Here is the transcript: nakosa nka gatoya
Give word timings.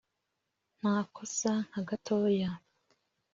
nakosa 0.79 1.51
nka 1.67 1.81
gatoya 1.89 2.49